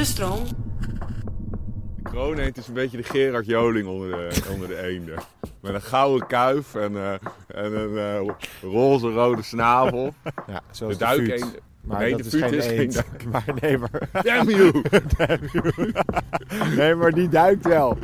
[0.00, 0.44] De stroom.
[2.12, 5.18] De is een beetje de Gerard Joling onder de, onder de eenden.
[5.60, 7.12] Met een gouden kuif en, eh,
[7.46, 10.14] en een eh, roze-rode snavel.
[10.24, 11.58] Ja, De zoals de, duik eend.
[11.80, 13.04] Maar nee, dat de is geen is eend.
[13.32, 13.90] Maar nee, maar,
[14.22, 14.82] Damn you!
[16.76, 17.98] nee, maar die duikt wel.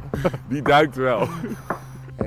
[0.48, 1.28] Die duikt wel.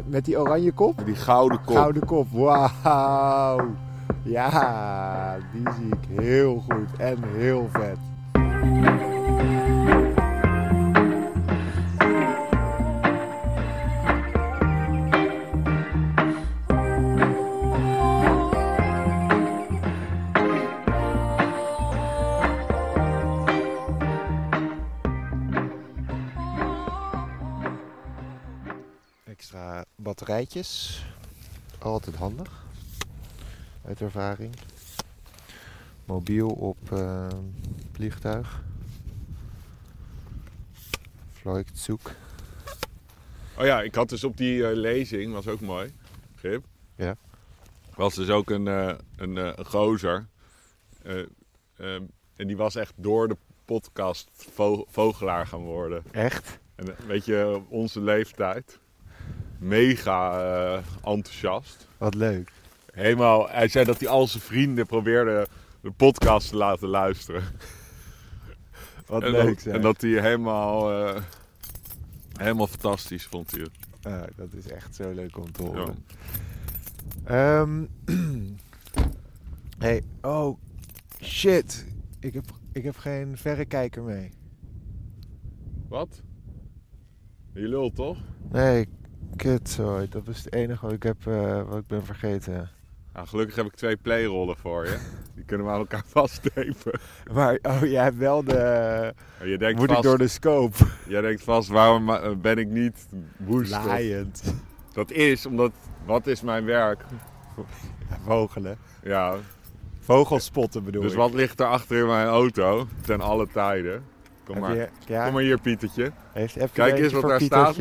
[0.06, 1.02] Met die oranje kop?
[1.06, 1.76] Die gouden kop.
[1.76, 3.76] Gouden kop, wauw.
[4.24, 8.09] Ja, die zie ik heel goed en heel vet.
[29.40, 31.04] Extra batterijtjes.
[31.80, 32.66] Altijd handig.
[33.86, 34.56] Uit ervaring.
[36.06, 37.28] Mobiel op eh,
[37.92, 38.64] vliegtuig.
[41.54, 42.16] Vliegtuig.
[43.58, 45.94] Oh ja, ik had dus op die eh, lezing, was ook mooi,
[46.36, 46.64] Grip.
[46.96, 47.16] Ja.
[47.96, 50.28] Was dus ook een, eh, een, eh, een gozer.
[51.04, 51.20] Eh,
[51.78, 52.02] ehm,
[52.36, 56.04] en die was echt door de podcast vo- vogelaar gaan worden.
[56.12, 56.60] Echt?
[56.76, 58.80] En weet je, onze leeftijd.
[59.58, 61.88] Mega enthousiast.
[61.98, 62.52] Wat leuk.
[62.92, 65.48] Helemaal, hij zei dat hij al zijn vrienden probeerde
[65.82, 67.44] de podcast te laten luisteren.
[69.06, 69.74] Wat en, leuk dat, zeg.
[69.74, 71.14] en dat hij helemaal,
[72.40, 73.72] helemaal fantastisch vond hij het.
[74.06, 75.70] Ah, dat is echt zo leuk om te Ja.
[75.70, 76.06] horen.
[77.24, 77.86] Ehm,
[79.86, 80.58] hey, oh
[81.22, 81.86] shit.
[82.20, 84.32] Ik heb, ik heb geen verrekijker mee.
[85.88, 86.22] Wat?
[87.54, 88.18] Je lult toch?
[88.52, 88.88] Nee,
[89.36, 90.08] kut zo.
[90.08, 92.70] Dat is het enige wat ik, heb, eh, wat ik ben vergeten.
[93.20, 94.98] Nou, gelukkig heb ik twee playrollen voor je.
[95.36, 97.00] Die kunnen we aan elkaar vasttepen.
[97.34, 98.58] Maar, oh, jij hebt wel de...
[99.40, 100.78] En je denkt Moet vast, ik door de scope?
[101.08, 103.86] Jij denkt vast, waarom ma- ben ik niet booster?
[103.86, 104.54] Laaiend.
[104.94, 105.72] Dat is omdat,
[106.06, 107.04] wat is mijn werk?
[108.26, 108.78] Vogelen.
[109.04, 109.36] Ja,
[110.00, 111.18] Vogelspotten bedoel dus ik.
[111.18, 112.88] wat ligt er achter in mijn auto?
[113.06, 114.04] Ten alle tijden.
[114.44, 116.12] Kom Heb maar, je, ja, kom maar hier, Pietertje.
[116.34, 117.76] heeft, Kijk eens wat daar staat.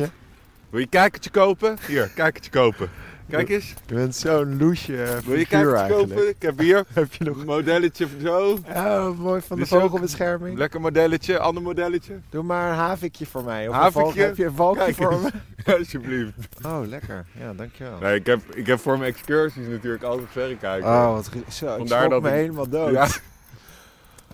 [0.69, 1.77] Wil je kijkertje kopen?
[1.87, 2.89] Hier, kijkertje kopen.
[3.29, 3.73] Kijk eens.
[3.85, 5.89] Je bent zo'n loesje eh, Wil je eigenlijk.
[5.89, 6.29] kopen?
[6.29, 7.37] Ik heb hier Heb je nog...
[7.39, 8.57] een modelletje zo.
[8.75, 10.57] Oh, mooi van de vogelbescherming.
[10.57, 12.19] Lekker modelletje, ander modelletje.
[12.29, 13.67] Doe maar een havikje voor mij.
[13.67, 13.99] Of Havikje?
[13.99, 15.29] Een valk, heb je een valkje voor me?
[15.77, 16.65] Alsjeblieft.
[16.65, 17.25] Oh, lekker.
[17.39, 17.99] Ja, dankjewel.
[17.99, 20.87] Nee, ik heb, ik heb voor mijn excursies natuurlijk altijd verrekijken.
[20.89, 22.91] Oh, wat zo, ik Vandaar schrok dat me ik- helemaal dood.
[22.91, 23.07] Ja.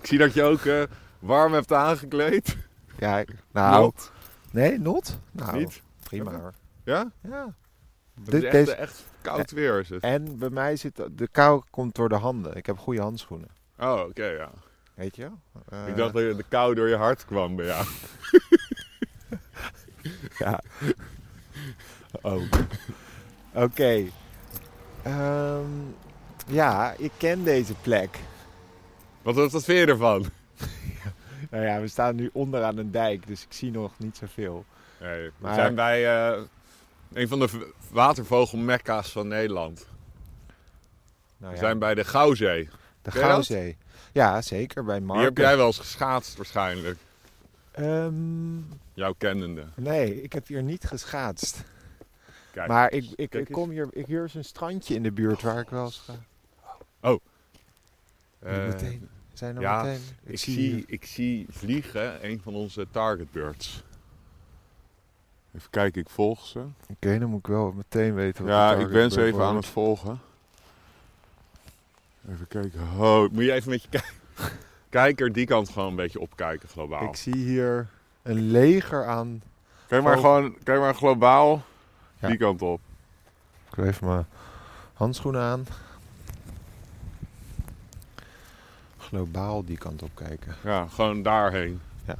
[0.00, 0.82] Ik zie dat je ook eh,
[1.18, 2.56] warm hebt aangekleed.
[2.98, 3.82] Ja, ik- nou...
[3.82, 4.12] Not.
[4.50, 5.18] Nee, not?
[5.32, 5.82] Nou, Niet?
[6.02, 6.52] prima hoor.
[6.84, 7.10] Ja?
[7.28, 7.54] Ja.
[8.24, 10.02] Het is echt, deze- echt koud weer is het.
[10.02, 11.00] En bij mij zit...
[11.10, 12.56] De kou komt door de handen.
[12.56, 13.48] Ik heb goede handschoenen.
[13.78, 14.50] Oh, oké, ja.
[14.94, 15.38] Weet je wel?
[15.68, 17.84] Eh, Ik dacht dat de kou door je hart kwam bij jou.
[20.38, 20.60] Ja.
[22.22, 22.42] Oh.
[23.54, 24.04] Oké.
[25.02, 25.64] Ehm,
[26.46, 28.18] ja, ik ken deze plek.
[29.22, 30.24] Wat, wat, vind je ervan?
[31.50, 34.64] Nou ja, we staan nu onderaan een dijk, dus ik zie nog niet zoveel.
[35.00, 36.40] Nee, we Maar- zijn bij eh,
[37.12, 39.86] een van de watervogelmekka's van Nederland.
[41.36, 42.68] Nou We ja, zijn bij de Gouwzee.
[43.02, 43.10] de?
[43.10, 43.76] Gouwzee.
[44.12, 45.16] Ja, zeker, bij Marken.
[45.16, 46.98] Hier heb jij wel eens geschaatst waarschijnlijk.
[47.70, 48.58] Ehm,
[48.94, 49.64] Jouw kennende.
[49.74, 51.64] nee, ik heb hier niet geschaatst.
[52.52, 52.68] Kijk.
[52.68, 55.60] maar ik, ik, ik kom hier, ik, hier is een strandje in de buurt waar
[55.60, 56.14] ik wel eens ga.
[58.46, 60.00] Eh, meteen, zijn er ja, meteen.
[60.22, 63.82] ik, zie, ik zie vliegen, een van onze targetbirds.
[65.56, 66.64] Even kijken, ik volg ze.
[66.90, 69.66] Oké, dan moet ik wel meteen weten wat Ja, ik ben ze even aan het
[69.66, 70.20] volgen.
[72.30, 72.80] Even kijken.
[72.98, 74.42] Oh, moet je even met je ki-
[74.88, 77.02] kijker die kant gewoon een beetje opkijken globaal.
[77.08, 77.88] Ik zie hier
[78.22, 79.42] een leger aan.
[79.86, 81.62] Kijk maar gewoon, kijk maar globaal
[82.18, 82.28] Ja.
[82.28, 82.80] die kant op.
[83.70, 84.26] Ik doe even mijn
[84.94, 85.66] handschoenen aan.
[88.98, 90.54] Globaal die kant op kijken.
[90.64, 91.80] Ja, gewoon daarheen.
[92.06, 92.16] Ja.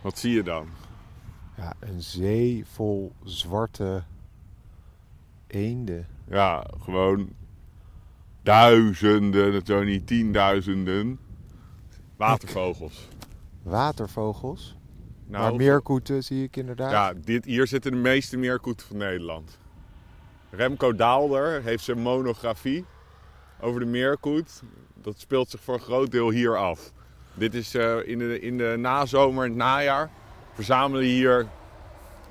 [0.00, 0.68] Wat zie je dan?
[1.58, 4.02] Ja, een zee vol zwarte
[5.46, 6.06] eenden.
[6.28, 7.28] Ja, gewoon
[8.42, 11.18] duizenden, zo niet tienduizenden
[12.16, 13.08] watervogels.
[13.62, 14.76] Watervogels.
[15.26, 16.90] Nou, maar meerkoeten zie ik inderdaad.
[16.90, 19.58] Ja, dit, hier zitten de meeste meerkoeten van Nederland.
[20.50, 22.84] Remco Daalder heeft zijn monografie
[23.60, 24.62] over de meerkoet.
[24.94, 26.92] Dat speelt zich voor een groot deel hier af.
[27.34, 30.10] Dit is eh, in, de, in de nazomer het najaar
[30.64, 31.46] verzamelen hier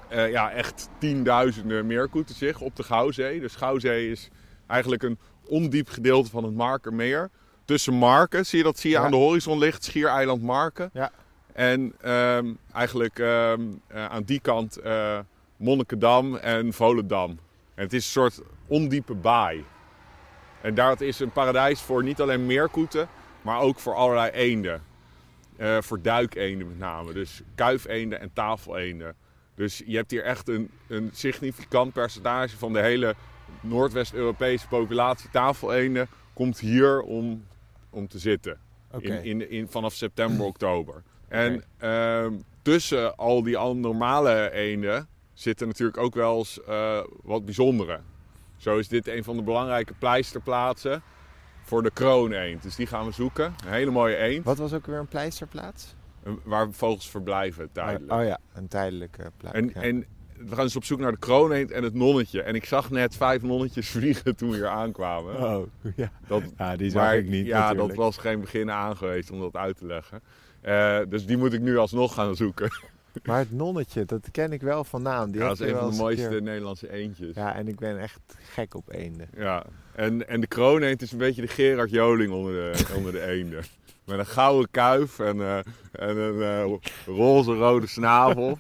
[0.07, 3.39] eh, ja, echt tienduizenden meerkoeten zich op de Gouwzee.
[3.39, 4.29] De Gouwzee is
[4.67, 7.29] eigenlijk een ondiep gedeelte van het Markermeer.
[7.65, 9.03] Tussen Marken, zie je dat zie je Ja.
[9.03, 10.89] aan de horizon ligt, schiereiland Marken.
[10.93, 11.11] Ja.
[11.53, 15.19] En ehm, eigenlijk ehm, eh, aan die kant eh,
[15.57, 17.29] Monnikendam en Volendam.
[17.75, 19.65] En het is een soort ondiepe baai.
[20.61, 23.07] En daar is een paradijs voor niet alleen meerkoeten,
[23.41, 24.81] maar ook voor allerlei eenden.
[25.57, 27.13] Eh, voor duikeenden met name.
[27.13, 29.15] Dus kuifeenden en tafeleenden.
[29.55, 33.15] Dus je hebt hier echt een, een significant percentage van de hele
[33.61, 37.45] Noordwest-Europese populatie tafeleenden komt hier om,
[37.89, 38.59] om te zitten.
[38.99, 41.03] In, in, in, vanaf september, oktober.
[41.27, 47.45] En ehm, tussen al die al normale eenden zitten natuurlijk ook wel eens eh, wat
[47.45, 47.99] bijzondere.
[48.57, 51.01] Zo is dit een van de belangrijke pleisterplaatsen
[51.67, 52.63] voor de krooneend.
[52.63, 53.45] Dus die gaan we zoeken.
[53.65, 54.45] Een hele mooie eend.
[54.45, 55.95] Wat was ook weer een pleisterplaats?
[56.23, 58.11] Een- Waar vogels verblijven tijdelijk.
[58.11, 59.55] Oh, oh ja, een tijdelijke plaats.
[59.55, 59.81] En, ja.
[59.81, 60.05] en
[60.37, 62.41] we gaan dus op zoek naar de krooneend en het nonnetje.
[62.41, 65.35] En ik zag net vijf nonnetjes vliegen toen we hier aankwamen.
[65.57, 66.11] Oh, ja.
[66.27, 67.87] Dat, Ja, die zag maar ik niet Ja, natuurlijk.
[67.87, 70.21] dat was geen begin aan geweest om dat uit te leggen.
[70.61, 72.69] Eh, dus die moet ik nu alsnog gaan zoeken.
[73.23, 75.31] Maar het nonnetje, dat ken ik wel van naam.
[75.31, 77.35] Die ja, dat is een van de mooiste keer- Nederlandse eendjes.
[77.35, 79.29] Ja, en ik ben echt gek op eenden.
[79.35, 79.65] Ja,
[79.95, 83.63] en, en de krooneend is een beetje de Gerard Joling onder de, onder de eenden.
[84.05, 85.57] Met een gouden kuif en, eh,
[85.91, 86.73] en een eh,
[87.15, 88.59] roze-rode snavel.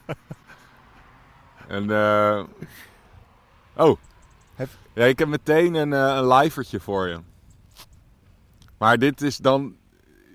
[1.67, 2.43] en, eh,
[3.75, 3.97] oh.
[4.55, 7.19] Heb- Ja, ik heb meteen een, eh, een lijvertje voor je.
[8.77, 9.75] Maar dit is dan...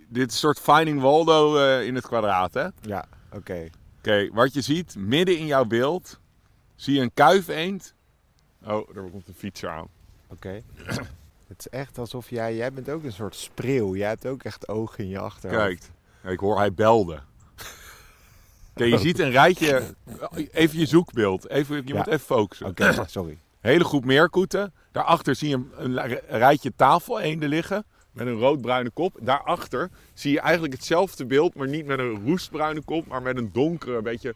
[0.08, 2.66] Dit is een soort Finding Waldo in het kwadraat, hè?
[2.80, 3.68] Ja, oké.
[4.02, 6.20] Oké, wat je ziet, midden in jouw beeld,
[6.74, 7.94] zie je een kuifeend.
[8.64, 9.86] Oh, daar komt een fietser aan.
[10.26, 10.62] Oké.
[11.48, 12.56] Het is echt alsof jij...
[12.56, 13.96] Jij bent ook een soort spreeuw.
[13.96, 15.90] Jij hebt ook echt ogen in je achterhoofd.
[16.22, 17.20] Kijk, ik hoor hij belde.
[18.74, 19.94] Oké, je ziet een rijtje.
[20.52, 21.48] Even je zoekbeeld.
[21.48, 21.96] Even, je Ja.
[21.96, 22.66] moet even focussen.
[22.66, 23.38] Oké, sorry.
[23.60, 24.72] Hele groep meerkoeten.
[24.92, 27.84] Daarachter zie je een, een li- rijtje tafeleenden liggen.
[28.12, 29.18] Met een roodbruine kop.
[29.20, 31.54] Daarachter zie je eigenlijk hetzelfde beeld.
[31.54, 33.06] Maar niet met een roestbruine kop.
[33.06, 34.34] Maar met een donkere, een beetje...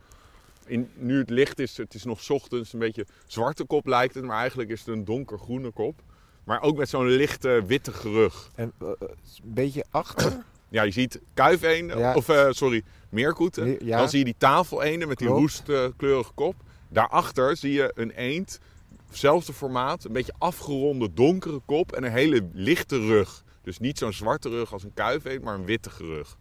[0.66, 4.24] In, nu het licht is, het is nog ochtends, een beetje zwarte kop lijkt het.
[4.24, 6.02] Maar eigenlijk is het een donkergroene kop.
[6.44, 8.50] Maar ook met zo'n lichte witte gerug.
[8.54, 9.08] En eh, eh, een
[9.42, 10.32] beetje achter.
[10.68, 12.14] Ja, je ziet kuifeenden, Ja.
[12.14, 13.86] of eh, sorry, meerkoeten.
[13.86, 13.98] Ja.
[13.98, 16.54] Dan zie je die tafeleenden met die roestkleurige kop.
[16.88, 18.60] Daarachter zie je een eend,
[19.08, 23.44] hetzelfde formaat, een beetje afgeronde donkere kop en een hele lichte rug.
[23.66, 26.36] Dus niet zo'n zwarte rug als een kuifeend, maar een witte rug.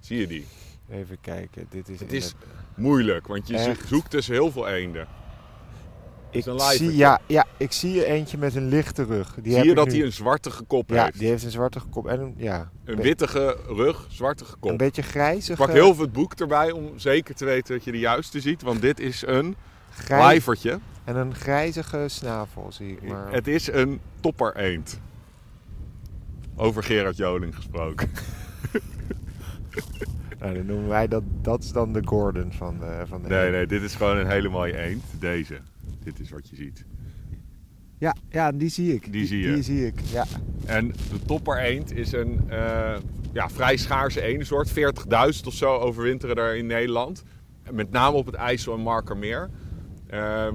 [0.00, 0.46] Zie je die?
[0.90, 1.66] Even kijken.
[1.70, 2.34] Dit is Het is
[2.76, 3.88] moeilijk, want je Echt?
[3.88, 5.06] zoekt tussen heel veel eenden.
[6.30, 9.34] Ik zie, ja, ja, ik zie eentje met een lichte rug.
[9.34, 11.18] Die heb zie je ik dat hij een zwartige kop Ja, heeft?
[11.18, 14.70] die heeft een zwarte kop en een, ja, Een wittige rug, zwartige kop.
[14.70, 15.58] een beetje grijzig.
[15.58, 18.62] Pak heel veel het boek erbij om zeker te weten dat je de juiste ziet,
[18.62, 19.56] want dit is een
[19.90, 20.78] grijs, lijvertje.
[21.04, 23.32] En een grijzige snavel zie ik maar.
[23.32, 25.00] Het is een toppereend.
[26.56, 28.10] Over Gerard Joling gesproken.
[30.44, 33.50] Nou, dan noemen wij dat, dat is dan de Gordon van de, van de Nee,
[33.50, 35.02] nee, dit is gewoon een hele mooie eend.
[35.18, 35.58] Deze.
[36.02, 36.84] Dit is wat je ziet.
[37.98, 39.12] Ja, ja, die zie ik.
[39.12, 39.52] Die zie je.
[39.52, 40.24] Die zie ik, ja.
[40.64, 42.96] En de toppereend is een eh,
[43.32, 44.70] ja, vrij schaarse eendensoort.
[44.70, 44.74] 40.000
[45.46, 47.22] of zo overwinteren er in Nederland.
[47.70, 49.50] Met name op het IJssel en Markermeer.
[50.06, 50.54] Ehm,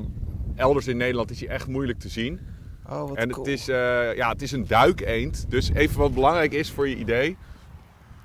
[0.55, 2.39] elders in Nederland is hij echt moeilijk te zien.
[2.89, 3.45] Oh, wat En cool.
[3.45, 5.45] het, is, eh, ja, het is een duikeend.
[5.49, 7.37] Dus even wat belangrijk is voor je idee.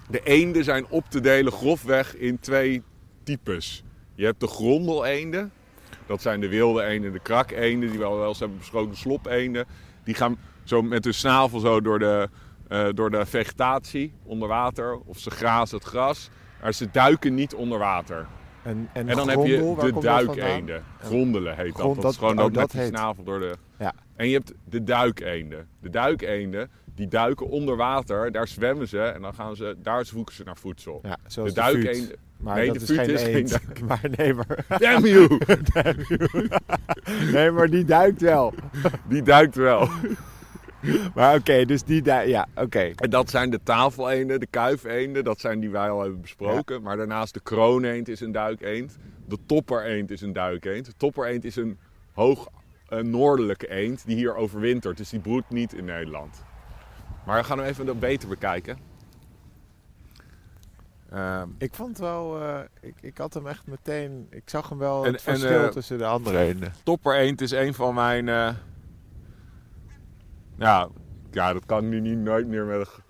[0.08, 2.82] De eenden zijn op te delen grofweg in twee
[3.23, 3.85] types.
[4.14, 5.52] Je hebt de grondeleenden.
[6.06, 8.90] Dat zijn de wilde eenden, de krakeenden, die we al wel eens hebben besproken.
[8.90, 9.66] De slopeenden.
[10.04, 12.28] Die gaan zo met hun snavel zo door de,
[12.68, 14.99] eh, door de vegetatie onder water.
[15.04, 16.30] Of ze grazen het gras.
[16.62, 18.26] Maar ze duiken niet onder water.
[18.62, 20.37] En, en, En dan grondel, heb je waar de komt dat vandaan?
[20.37, 20.85] duikeenden.
[21.00, 22.02] Grondelen heet Grond- dat.
[22.02, 23.54] Dat is gewoon oh, dat, dat met die snavel door de...
[23.78, 23.95] Ja.
[24.16, 25.69] En je hebt de duikeenden.
[25.81, 28.33] De duikeenden, die duiken onder water.
[28.33, 29.76] Daar zwemmen ze en dan gaan ze...
[29.83, 31.00] Daar zoeken ze naar voedsel.
[31.02, 32.16] Ja, de zoals de, duikeenden...
[32.37, 33.81] Maar Nee, dat de is geen is geen duik.
[33.88, 35.38] Maar nee, maar, Damn you!
[37.33, 38.54] nee, maar die duikt wel.
[39.09, 39.88] Die duikt wel.
[41.14, 42.31] Maar oké, dus die duikt...
[42.31, 42.90] Ja, oké.
[42.97, 45.25] En dat zijn de tafeleenden, de kuifeenden.
[45.25, 46.83] Dat zijn die wij al hebben besproken.
[46.83, 48.97] Maar daarnaast de krooneend is een duikeend.
[49.28, 50.87] De toppereend is een duikeend.
[50.87, 51.78] De toppereend is een
[52.12, 52.49] hoog
[52.96, 54.96] eh, noordelijke eend die hier overwintert.
[54.96, 56.42] Dus die broedt niet in Nederland.
[57.26, 58.78] Maar we gaan hem even beter bekijken.
[61.10, 62.40] Ehm, Ik vond wel...
[62.42, 64.26] eh, ik, ik had hem echt meteen...
[64.30, 66.72] Ik zag hem wel En- het en, verschil eh, tussen de andere eenden.
[66.82, 68.28] toppereend is een van mijn...
[68.28, 68.50] eh,
[70.58, 70.88] ja,
[71.30, 73.02] ja, dat kan nu niet nooit meer met een,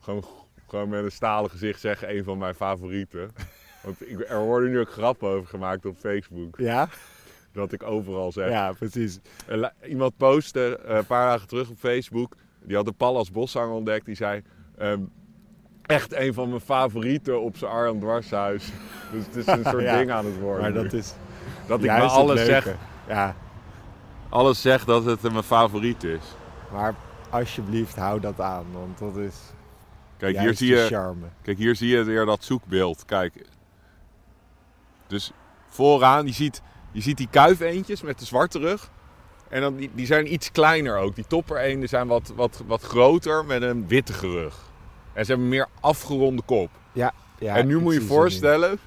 [0.00, 0.24] gewoon,
[0.68, 2.16] gewoon met een stalen gezicht zeggen.
[2.16, 3.30] Een van mijn favorieten.
[3.84, 6.58] Want ik, er worden nu ook grappen over gemaakt op Facebook.
[6.58, 6.88] Ja?
[7.54, 8.48] Dat ik overal zeg.
[8.50, 9.18] Ja, precies.
[9.88, 12.34] Iemand postte eh, een paar dagen terug op Facebook.
[12.62, 14.06] Die had de Pallas Boszanger ontdekt.
[14.06, 14.42] Die zei...
[14.78, 15.00] ehm,
[15.82, 18.72] echt een van mijn favorieten op zijn Arjan Dwarshuis.
[19.12, 20.60] Dus het is een soort Ja, ding aan het worden.
[20.62, 20.82] Maar nu.
[20.82, 21.14] dat is
[21.66, 22.74] dat ik het alles zeg,
[23.08, 23.36] Ja,
[24.28, 26.22] alles zeg dat het mijn favoriet is.
[26.72, 26.94] maar
[27.30, 29.36] alsjeblieft hou dat aan, want dat is
[30.16, 31.26] Kijk, hier zie de je, charme.
[31.42, 33.04] kijk, hier zie je weer dat zoekbeeld.
[33.04, 33.46] Kijk.
[35.06, 35.32] Dus
[35.68, 36.62] vooraan, je ziet,
[36.94, 38.90] je ziet die kuifeentjes met de zwarte rug.
[39.48, 41.14] En dan, die, die zijn iets kleiner ook.
[41.14, 44.54] Die toppereenden zijn wat, wat, wat groter met een witte rug.
[45.12, 46.70] En ze hebben een meer afgeronde kop.
[46.92, 47.12] Ja,
[47.56, 48.78] en nu moet je je voorstellen,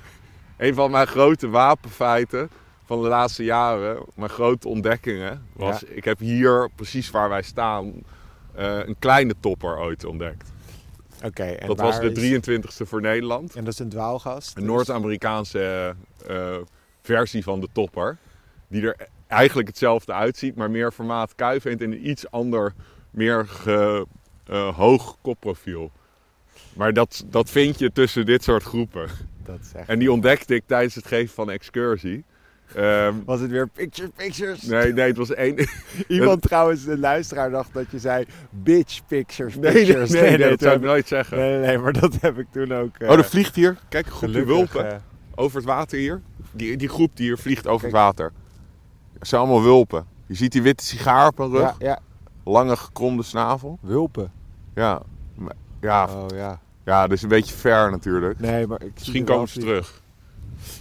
[0.57, 2.49] een van mijn grote wapenfeiten
[2.85, 7.93] van de laatste jaren, mijn grote ontdekkingen, was ik heb hier, precies waar wij staan,
[8.55, 10.51] eh, een kleine topper ooit ontdekt.
[11.23, 13.55] Oké, en dat was de is- 23ste voor Nederland.
[13.55, 14.55] En dat is een dwaalgast?
[14.57, 14.71] Een dus?
[14.71, 15.95] Noord-Amerikaanse
[16.27, 16.55] eh,
[17.07, 18.17] versie van de topper.
[18.67, 22.73] Die er eigenlijk hetzelfde uitziet, maar meer formaat kuifeend en een iets ander,
[23.11, 24.05] meer ge,
[24.45, 25.91] eh, hoog kopprofiel.
[26.73, 29.07] Maar dat, dat vind je tussen dit soort groepen.
[29.43, 29.89] Dat is echt...
[29.89, 32.23] En die ontdekte ik tijdens het geven van excursie.
[32.75, 34.61] Ehm, Was het weer picture pictures?
[34.61, 35.55] nee, nee, het was één.
[36.07, 40.09] Iemand trouwens, de luisteraar dacht dat je zei bitch pictures, Nee, nee, pictures.
[40.09, 41.37] nee, nee, dat zou ik nooit zeggen.
[41.37, 42.97] nee, nee, nee, maar dat heb ik toen ook...
[42.97, 43.77] eh, Oh, er vliegt hier.
[43.89, 44.97] Kijk, groepje gelukkig, wulpen eh,
[45.37, 46.21] over het water hier.
[46.51, 47.93] Die, die groep die hier vliegt over Kijk.
[47.93, 48.31] het water.
[49.19, 50.05] Dat zijn allemaal wulpen.
[50.25, 51.61] Je ziet die witte sigaar op hun rug.
[51.61, 51.99] ja, ja,
[52.43, 53.77] Lange gekromde snavel.
[53.81, 54.31] wulpen.
[54.75, 55.01] Ja,
[55.81, 56.59] ja, Oh ja.
[56.85, 58.39] ja, dat is een beetje ver natuurlijk.
[58.39, 60.01] Nee, maar ik Misschien komen ze terug.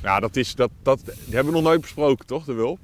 [0.02, 2.78] Ja, dat is, dat, dat, die hebben we nog nooit besproken, toch, de wulp?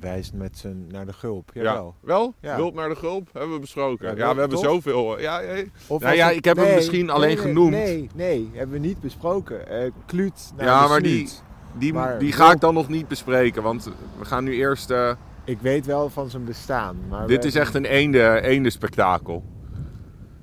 [0.00, 1.84] Wijst met zijn naar de gulp, Ja.
[2.00, 2.34] Wel?
[2.40, 2.56] Ja.
[2.56, 3.28] Wulp naar de gulp?
[3.32, 4.16] Hebben we besproken.
[4.16, 4.64] Ja, we hebben toch?
[4.64, 5.20] zoveel.
[5.20, 5.40] Ja,
[5.88, 7.70] Nou ja, ik heb hem misschien alleen nee, genoemd.
[7.70, 9.68] Nee, nee, hebben we niet besproken.
[9.68, 11.28] Eh Kluut naar Ja, de maar die-.
[11.78, 14.90] Die, Maar die ga ik dan nog niet bespreken, want we gaan nu eerst...
[14.90, 15.12] eh,
[15.44, 16.96] Ik weet wel van zijn bestaan.
[17.08, 19.44] Maar dit is echt een eende, eende spektakel.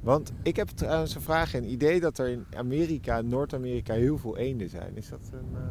[0.01, 1.53] Want ik heb trouwens een vraag.
[1.53, 4.91] Een idee dat er in Amerika, Noord-Amerika, heel veel eenden zijn.
[4.97, 5.47] Is dat een...
[5.53, 5.61] eh,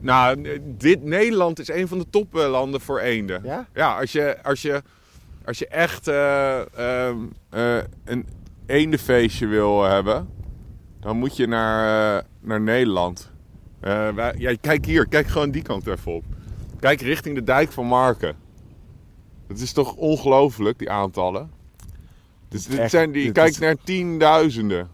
[0.00, 3.40] Nou, dit, Nederland is een van de toplanden voor eenden.
[3.44, 3.66] Ja?
[3.74, 4.82] Ja, als je, als je,
[5.44, 7.16] als je echt ehm,
[7.50, 8.26] eh, een
[8.66, 10.28] eendenfeestje wil hebben,
[11.00, 13.30] dan moet je naar, eh, naar Nederland.
[13.80, 16.24] Wij, ja, kijk hier, kijk gewoon die kant even op.
[16.80, 18.36] Kijk richting de dijk van Marken.
[19.48, 21.50] Het is toch ongelooflijk, die aantallen.
[22.48, 24.88] Dus dit Echt, zijn die, dit kijk is- naar tienduizenden.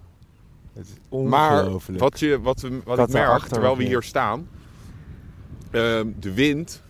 [0.73, 4.49] Het is Maar wat, je, wat, we, wat ik merk, terwijl we hier staan,
[5.75, 6.83] ehm, de wind.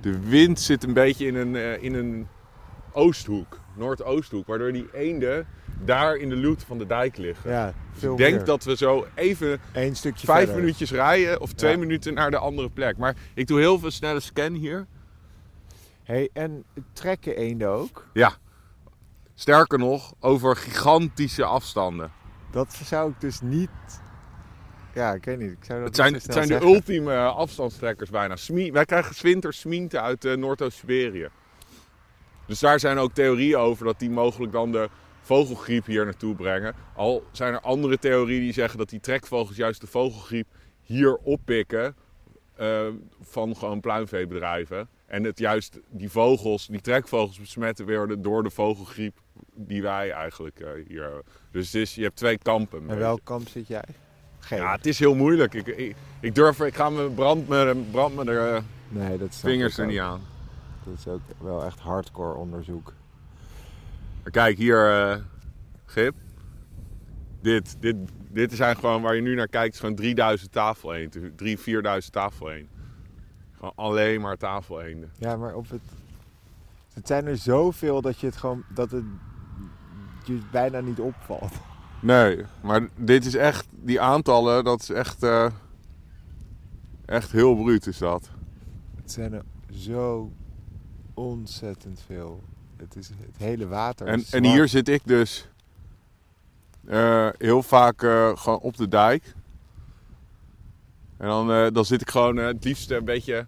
[0.00, 2.26] De wind zit een beetje in een, eh, in een
[2.92, 5.46] oosthoek, noordoosthoek, waardoor die eenden
[5.84, 7.50] daar in de loot van de dijk liggen.
[7.50, 8.44] Ja, veel ik denk meer.
[8.44, 10.56] dat we zo even Eén stukje vijf verder.
[10.60, 11.78] minuutjes rijden of twee Ja.
[11.78, 12.96] minuten naar de andere plek.
[12.96, 14.86] Maar ik doe heel veel snelle scan hier.
[16.02, 18.06] Hey, en trekken eenden ook?
[18.12, 18.32] Ja.
[19.34, 22.10] Sterker nog, over gigantische afstanden.
[22.50, 23.70] Dat zou ik dus niet...
[24.94, 25.50] Ja, ik weet niet.
[25.50, 28.36] Ik zou dat Het zijn, het zijn de ultieme afstandstrekkers bijna.
[28.36, 31.28] Smie- wij krijgen 's winters smienten uit eh, Noordoost-Siberië.
[32.46, 34.88] Dus daar zijn ook theorieën over dat die mogelijk dan de
[35.20, 36.74] vogelgriep hier naartoe brengen.
[36.94, 40.46] Al zijn er andere theorieën die zeggen dat die trekvogels juist de vogelgriep
[40.82, 41.96] hier oppikken
[42.56, 42.86] eh,
[43.20, 44.88] van gewoon pluimveebedrijven.
[45.06, 49.18] En het juist die vogels, die trekvogels besmetten worden door de vogelgriep
[49.54, 51.22] die wij eigenlijk eh, hier hebben.
[51.50, 52.90] Dus is, je hebt twee kampen.
[52.90, 53.84] En welk kamp zit jij?
[54.56, 55.54] Ja, het is heel moeilijk.
[55.54, 59.34] Ik, ik, ik durf, ik ga me brand me, brand me de eh, nee, dat
[59.34, 60.20] vingers er niet aan.
[60.84, 62.92] Dat is ook wel echt hardcore onderzoek.
[64.22, 65.16] Maar kijk hier, eh,
[65.84, 66.14] Gip.
[67.40, 67.96] Dit, dit,
[68.28, 71.34] dit eigenlijk gewoon waar je nu naar kijkt, is gewoon 3000 tafeleenden.
[71.36, 72.70] 3, 4000 tafeleenden.
[73.54, 75.10] Gewoon alleen maar tafeleenden.
[75.18, 75.82] Ja, maar op het...
[76.94, 78.64] Het zijn er zoveel dat je het gewoon...
[78.68, 79.04] Dat het
[80.24, 81.52] je bijna niet opvalt.
[82.02, 85.50] Nee, maar dit is echt, die aantallen, dat is echt, eh,
[87.06, 88.30] echt heel bruut is dat.
[88.96, 89.42] Het zijn er
[89.72, 90.32] zo
[91.14, 92.42] ontzettend veel.
[92.76, 95.48] Het, is, het hele water En, en hier zit ik dus
[96.86, 99.34] eh, heel vaak eh, gewoon op de dijk.
[101.16, 103.46] En dan, dan zit ik gewoon het liefst een beetje...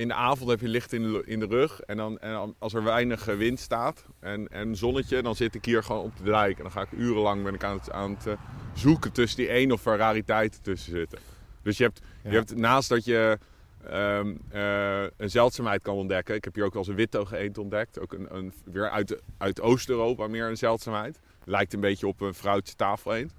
[0.00, 1.80] In de avond heb je licht in de, in de rug.
[1.80, 5.64] En, dan, en als er weinig eh, wind staat en, en zonnetje, dan zit ik
[5.64, 6.56] hier gewoon op de dijk.
[6.56, 8.32] En dan ga ik urenlang ben ik aan het, aan het eh,
[8.74, 11.18] zoeken tussen die één of rariteiten tussen zitten.
[11.62, 12.30] Dus je hebt, Ja.
[12.30, 13.38] je hebt naast dat je
[13.86, 16.34] ehm, eh, een zeldzaamheid kan ontdekken.
[16.34, 18.00] Ik heb hier ook wel eens een wittoog eend ontdekt.
[18.00, 21.20] Ook een, een, weer uit, uit Oost-Europa meer een zeldzaamheid.
[21.44, 23.32] Lijkt een beetje op een vrouwtje tafeleend.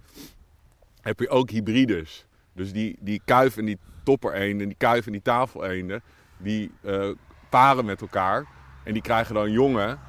[1.01, 2.25] Heb je ook hybrides.
[2.53, 6.03] Dus die, die kuif en die toppereenden, die kuif en die tafeleenden,
[6.41, 7.10] die eh,
[7.50, 8.45] paren met elkaar.
[8.83, 10.00] En die krijgen dan jongen.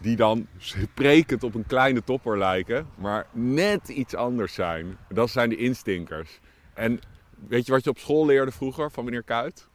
[0.00, 4.96] die dan sprekend op een kleine topper lijken, maar net iets anders zijn.
[5.08, 6.40] Dat zijn de instinkers.
[6.74, 7.00] En
[7.48, 9.68] weet je wat je op school leerde vroeger van meneer Kuit?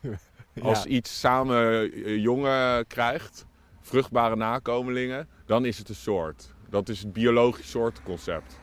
[0.62, 3.46] Als iets samen eh, jongen krijgt,
[3.80, 6.54] vruchtbare nakomelingen, dan is het een soort.
[6.68, 8.60] Dat is het biologisch soortenconcept.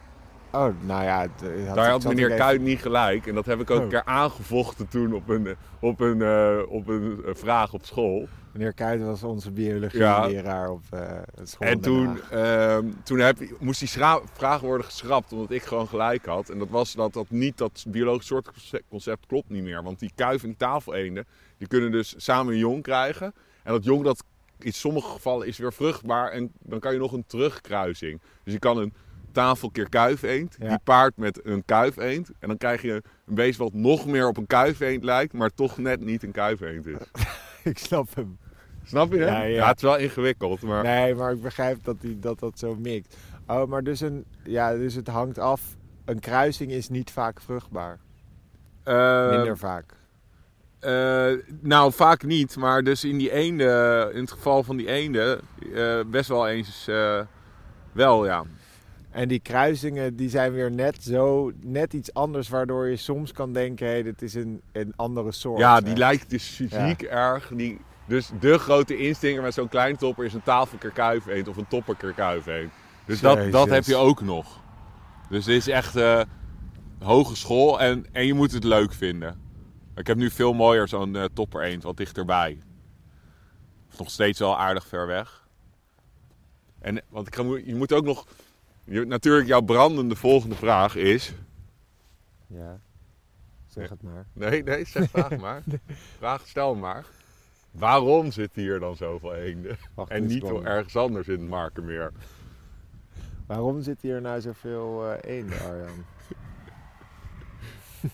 [0.54, 1.24] Oh, nou ja.
[1.24, 3.28] eh, had- Daar had meneer even- Kuit niet gelijk.
[3.28, 3.84] En dat heb ik ook Oh.
[3.84, 8.28] een keer aangevochten toen op een, op een, eh, op een eh, vraag op school.
[8.52, 9.54] Meneer Kuit was onze Ja.
[9.54, 10.82] biologieleraar op
[11.36, 11.68] het school.
[11.68, 13.90] En toen, ehm, toen heb, moest die
[14.34, 16.50] vraag worden geschrapt omdat ik gewoon gelijk had.
[16.50, 19.84] En dat was dat, dat niet dat biologisch soortconcept klopt niet meer.
[19.84, 21.26] Want die kuiven en die tafeleenden,
[21.58, 23.34] die kunnen dus samen een jong krijgen.
[23.64, 24.24] En dat jong dat
[24.60, 28.22] in sommige gevallen is weer vruchtbaar en dan kan je nog een terugkruising.
[28.44, 28.94] Dus je kan een
[29.34, 30.68] tafel keer kuifeend, Ja.
[30.68, 32.32] die paart met een kuifeend.
[32.40, 32.92] En dan krijg je
[33.26, 36.86] een beest wat nog meer op een kuifeend lijkt, maar toch net niet een kuifeend
[36.86, 36.98] is.
[37.72, 38.38] ik snap hem.
[38.86, 39.28] Snap je dat?
[39.28, 39.68] Ja, Ja, ja.
[39.68, 40.84] het is wel ingewikkeld, maar...
[40.84, 43.18] Nee, maar ik begrijp dat die, dat, dat zo mikt.
[43.48, 45.62] Oh, maar dus, een, ja, dus het hangt af.
[46.06, 48.00] Een kruising is niet vaak vruchtbaar.
[48.84, 49.94] Eh, Minder vaak.
[50.80, 52.56] Eh, nou, vaak niet.
[52.58, 55.40] Maar dus in die eenden, in het geval van die eenden,
[55.76, 56.90] eh, best wel eens
[57.92, 58.44] wel, ja.
[59.14, 63.54] En die kruisingen die zijn weer net zo, net iets anders, waardoor je soms kan
[63.54, 65.60] denken, hé, dit is een, een andere soort.
[65.60, 65.98] Ja, die hè.
[65.98, 67.52] lijkt dus fysiek erg.
[67.56, 71.68] Die, dus de grote instinker met zo'n klein topper is een tafelkerkuif eend of een
[71.68, 72.72] topperkerkuif eend.
[73.06, 74.62] Dus dat, dat heb je ook nog.
[75.30, 76.22] Dus dit is echt eh,
[77.00, 79.42] hogeschool en, en je moet het leuk vinden.
[79.96, 82.62] Ik heb nu veel mooier zo'n eh, topper eend, wat dichterbij.
[83.98, 85.48] Nog steeds wel aardig ver weg.
[86.80, 88.26] En want ik je moet ook nog...
[88.84, 91.34] Je, natuurlijk, jouw brandende volgende vraag is...
[92.48, 92.80] Ja,
[93.68, 94.26] zeg het maar.
[94.34, 95.64] Nee, nee, zeg vraag maar.
[96.18, 97.06] Vraag stel maar.
[97.72, 99.78] Waarom zitten hier dan zoveel eenden?
[99.94, 102.12] Wacht En niet ergens anders in het Markermeer.
[103.46, 106.06] Waarom zitten hier nou zoveel eh eenden, Arjan?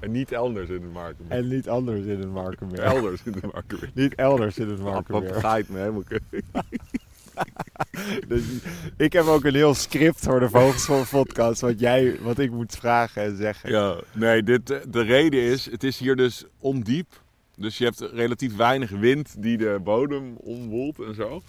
[0.00, 1.38] En niet elders in het Markermeer.
[1.38, 2.80] En niet anders in het Markenmeer.
[2.80, 3.90] Elders in het Markermeer.
[4.02, 5.32] niet elders in het Wat Markenmeer.
[5.32, 6.22] begrijpt me helemaal kut.
[8.28, 8.42] Dus
[8.96, 12.76] ik heb ook een heel script voor de Vogelschool podcast, wat, jij, wat ik moet
[12.76, 13.70] vragen en zeggen.
[13.70, 17.22] Ja, nee, dit, eh, de reden is, het is hier dus ondiep.
[17.56, 21.42] Dus je hebt relatief weinig wind die de bodem omwoelt en zo.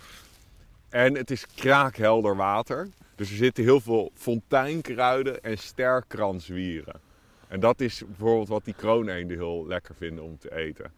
[0.89, 2.87] En het is kraakhelder water.
[3.15, 6.99] Dus er zitten heel veel fonteinkruiden en sterkranswieren.
[7.47, 10.91] En dat is bijvoorbeeld wat die krooneenden heel lekker vinden om te eten.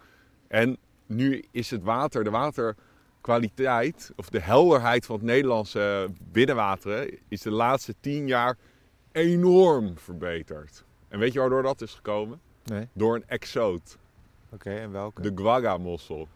[0.48, 2.30] En nu is het water, de
[3.27, 8.57] waterkwaliteit, of de helderheid van het Nederlandse binnenwateren, is de laatste tien jaar
[9.12, 10.83] enorm verbeterd.
[11.07, 12.39] En weet je waardoor dat is gekomen?
[12.63, 12.88] Nee?
[12.93, 13.97] Door een exoot,
[14.53, 15.21] Oké, en welke?
[15.21, 16.27] de guaga-mossel.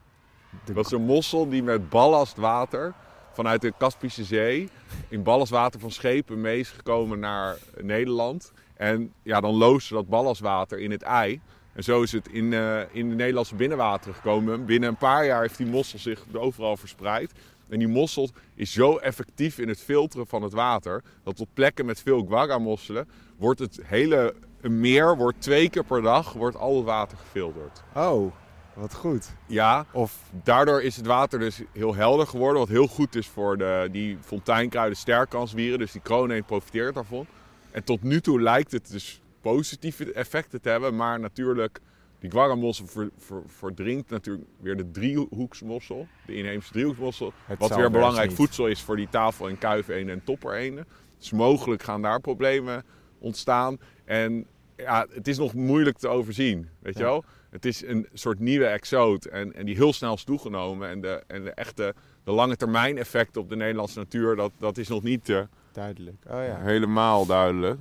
[0.65, 2.93] De- Dat is een mossel die met ballastwater
[3.33, 4.69] vanuit de Kaspische Zee
[5.09, 8.51] in ballastwater van schepen mee is gekomen naar Nederland.
[8.73, 11.41] En ja, dan loosde dat ballastwater in het ei.
[11.77, 14.65] En zo is het in, eh, in de Nederlandse binnenwateren gekomen.
[14.65, 17.31] Binnen een paar jaar heeft die mossel zich overal verspreid.
[17.69, 21.03] En die mossel is zo effectief in het filteren van het water...
[21.23, 25.17] dat op plekken met veel guaga-mosselen wordt het hele meer...
[25.17, 27.83] wordt twee keer per dag wordt al het water gefilterd.
[27.95, 28.31] Oh,
[28.73, 29.33] wat goed.
[29.47, 33.57] Ja, Of Daardoor is het water dus heel helder geworden, wat heel goed is voor
[33.57, 35.79] de, die fonteinkruiden sterkanswieren.
[35.79, 37.25] Dus die krooneen profiteert daarvan.
[37.71, 39.21] En tot nu toe lijkt het dus
[39.53, 41.79] positieve effecten te hebben, maar natuurlijk,
[42.19, 47.33] die guaramossel ver, ver- verdrinkt natuurlijk weer de driehoeksmossel, de inheemse driehoeksmossel.
[47.45, 50.85] Het wat weer belangrijk voedsel is voor die tafel- en kuiveenden en toppereenden.
[51.17, 52.83] Dus mogelijk gaan daar problemen
[53.19, 53.77] ontstaan.
[54.05, 54.45] En
[54.77, 57.23] ja, het is nog moeilijk te overzien, weet je wel?
[57.49, 60.89] Het is een soort nieuwe exoot en, en die heel snel is toegenomen.
[60.89, 64.77] En de, en de echte de lange termijn effecten op de Nederlandse natuur, dat, dat
[64.77, 66.23] is nog niet eh, duidelijk.
[66.27, 66.59] Oh ja.
[66.59, 67.79] helemaal duidelijk.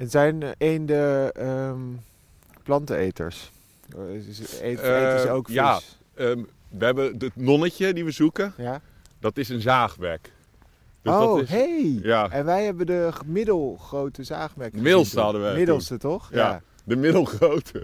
[0.00, 1.78] En zijn eh, eenden ehm
[2.62, 3.50] planteneters?
[3.96, 5.54] Eh, Eh, eten ze ook vis?
[5.54, 5.80] ja.
[6.14, 8.80] Ehm, we hebben het nonnetje die we zoeken, Ja?
[9.18, 10.32] dat is een zaagbek.
[11.02, 11.98] Dus oh, dat is, hey!
[12.02, 12.30] Ja.
[12.30, 16.30] En wij hebben de middelgrote gezien Middelste hadden we Middelste, toch?
[16.32, 16.62] Ja.
[16.84, 17.82] De middelgrote.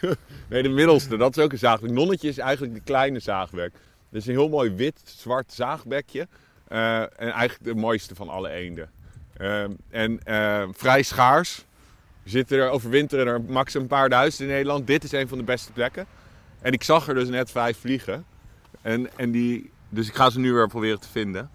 [0.50, 1.16] nee, de middelste.
[1.16, 1.90] Dat is ook een zaagbek.
[1.90, 3.72] Nonnetje is eigenlijk de kleine zaagbek.
[4.10, 6.28] Dat is een heel mooi wit-zwart zaagbekje.
[6.68, 8.90] En eigenlijk de mooiste van alle eenden.
[9.36, 11.64] Ehm, en eh, vrij schaars.
[12.24, 14.86] Er zitten er overwinteren er max een paar duizend in Nederland.
[14.86, 16.06] Dit is een van de beste plekken.
[16.60, 18.24] En ik zag er dus net vijf vliegen.
[18.82, 21.50] En, en die, dus ik ga ze nu weer proberen te vinden.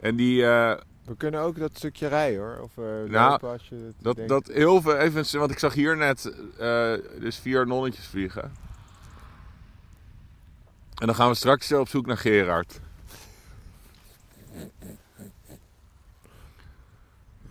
[0.00, 2.58] En die, eh, We kunnen ook dat stukje rijden hoor.
[2.62, 4.30] Of eh Nou, als je het Dat, denkt.
[4.30, 8.42] dat heel veel, even, want ik zag hier net eh, dus vier nonnetjes vliegen.
[10.98, 12.80] En dan gaan we straks op zoek naar Gerard.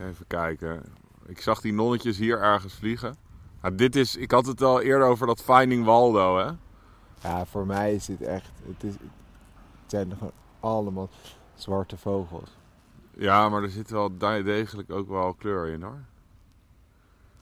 [0.09, 0.83] Even kijken.
[1.25, 3.15] Ik zag die nonnetjes hier ergens vliegen.
[3.61, 6.51] Nou, dit is, ik had het al eerder over dat Finding Waldo, hè?
[7.29, 8.51] Ja, voor mij is dit echt...
[8.65, 9.01] Het, is, het
[9.85, 11.09] zijn gewoon allemaal
[11.53, 12.49] zwarte vogels.
[13.17, 16.03] Ja, maar er zit wel degelijk ook wel kleur in, hoor.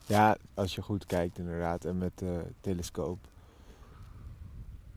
[0.06, 1.86] Ja, als je goed kijkt inderdaad.
[1.86, 3.20] En met de telescoop.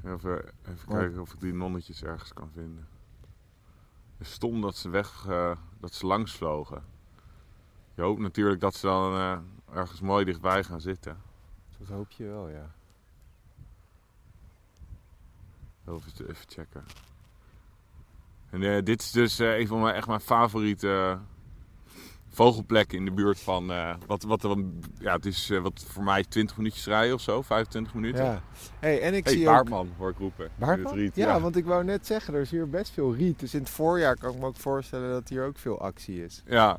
[0.05, 2.89] Even, even kijken of ik die nonnetjes ergens kan vinden.
[4.19, 6.92] Het is stom dat ze weg, eh, dat ze langs vlogen.
[7.95, 9.39] Je hoopt natuurlijk dat ze dan eh,
[9.79, 11.17] ergens mooi dichtbij gaan zitten.
[11.79, 12.71] Dat hoop je wel, ja.
[15.89, 16.85] Even, even checken.
[18.51, 21.19] En eh, dit is dus eh, een van mijn, echt mijn favoriete
[22.29, 23.67] vogelplekken in de buurt van...
[24.07, 24.57] wat, wat,
[24.99, 28.25] ja, het is wat voor mij 20 minuutjes rijden of zo, 25 minuten.
[28.25, 28.43] Ja.
[28.79, 29.53] Hey, en ik Hey, zie ook...
[29.53, 30.51] Baardman, hoor ik roepen.
[30.59, 33.41] het riet, ja, want ik wou net zeggen, er is hier best veel riet.
[33.41, 36.43] Dus in het voorjaar kan ik me ook voorstellen dat hier ook veel actie is.
[36.47, 36.79] Ja,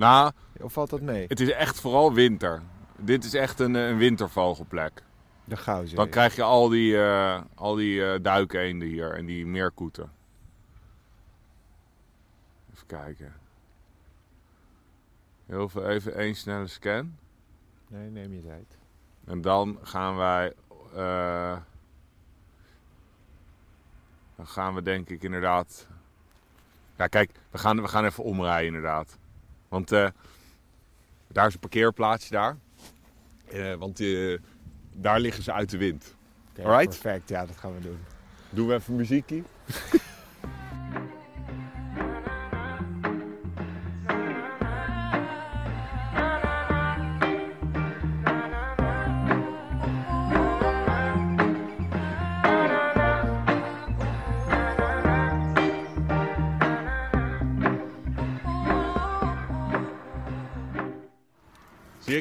[0.00, 1.24] nou, Of valt dat mee?
[1.28, 2.62] het is echt vooral winter.
[2.96, 5.02] Dit is echt een, eh, een wintervogelplek.
[5.44, 5.96] De Gouwzee.
[5.96, 10.12] Dan krijg je al die, eh al die eh, duikeenden hier en die meerkoeten.
[12.74, 13.32] Even kijken.
[15.46, 17.16] Heel veel, even één snelle scan.
[17.88, 18.78] Nee, neem je tijd.
[19.24, 20.52] En dan gaan wij.
[24.36, 25.86] dan gaan we denk ik inderdaad.
[26.96, 29.18] Ja, kijk, we gaan, we gaan even omrijden inderdaad.
[29.70, 30.08] Want eh,
[31.28, 32.56] daar is een parkeerplaatsje daar.
[33.50, 34.38] Eh, want eh,
[34.92, 36.16] daar liggen ze uit de wind.
[36.62, 37.00] Alright.
[37.00, 37.98] Perfect, ja, dat gaan we doen.
[38.50, 39.44] Doen we even muziekie?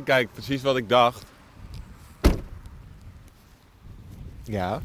[0.04, 1.26] Kijk, precies wat ik dacht.
[4.44, 4.82] Ja.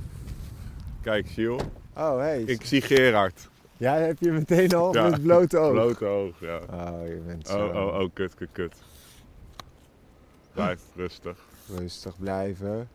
[1.02, 1.60] Kijk, Giel.
[1.96, 2.42] Oh, hey.
[2.42, 3.48] Ik zie Gerard.
[3.76, 5.08] Ja, heb je meteen al Ja.
[5.08, 5.72] met blote oog?
[5.72, 6.56] Blote oog, ja.
[6.70, 8.74] Oh, je bent zo Oh, oh, oh, kut, kut, kut.
[10.52, 11.38] Blijf rustig.
[11.68, 12.88] rustig blijven.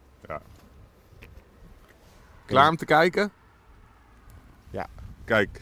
[2.45, 3.31] Klaar om te kijken?
[4.69, 4.87] Ja.
[5.25, 5.61] Kijk.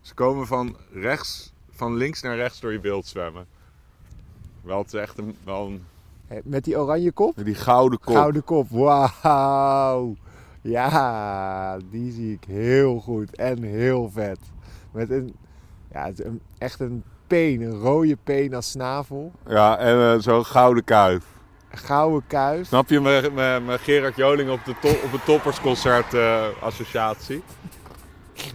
[0.00, 3.46] Ze komen van rechts, van links naar rechts door je beeld zwemmen.
[4.62, 5.84] Wel, het is echt een, wel een,
[6.44, 7.34] Met die oranje kop?
[7.44, 8.14] die gouden kop.
[8.14, 10.14] Gouden kop, wauw.
[10.62, 14.38] Ja, die zie ik heel goed en heel vet.
[14.90, 15.34] Met een,
[15.92, 19.32] ja, een, echt een peen, een rode peen als snavel.
[19.48, 21.24] Ja, en eh, zo'n gouden kuif.
[21.70, 22.66] Gouden kuif.
[22.66, 27.42] Snap je mijn, mijn, mijn Gerard Joling op, de to- op het toppersconcert eh, associatie?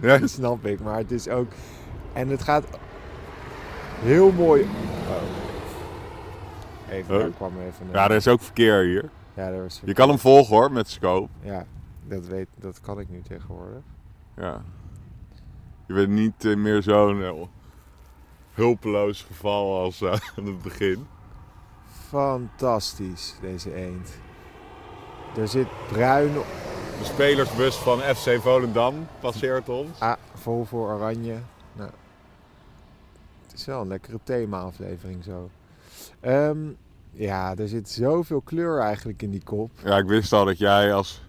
[0.00, 0.18] Ja.
[0.18, 1.46] Dat snap ik, maar het is ook...
[2.12, 2.64] En het gaat
[4.02, 4.62] heel mooi...
[4.62, 5.43] Oh.
[6.94, 7.22] Even, Huh?
[7.22, 7.92] daar kwam even een...
[7.92, 9.10] ja, er is ook verkeer hier.
[9.34, 9.82] Ja, was...
[9.84, 11.28] Je kan hem volgen hoor, met scope.
[11.40, 11.66] Ja,
[12.06, 13.82] dat, weet, dat kan ik nu tegenwoordig.
[14.36, 14.62] Ja.
[15.86, 17.32] Je bent niet eh, meer zo'n eh,
[18.52, 21.06] hulpeloos geval als eh, aan het begin.
[22.08, 24.10] Fantastisch, deze eend.
[25.36, 26.46] Er zit bruin op.
[26.98, 30.00] De spelersbus van FC Volendam passeert ons.
[30.00, 31.36] Ah, vol voor oranje.
[31.72, 31.90] Nou,
[33.46, 35.50] het is wel een lekkere thema-aflevering zo.
[36.20, 36.58] Ehm,
[37.14, 39.70] ja, er zit zoveel kleur eigenlijk in die kop.
[39.84, 41.22] Ja, ik wist al dat jij als